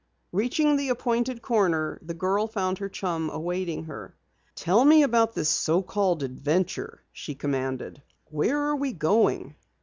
[0.31, 4.15] Reaching the appointed corner the girl found her chum awaiting her.
[4.55, 8.01] "Tell me about this so called adventure," she commanded.
[8.31, 9.53] "Where are we going?"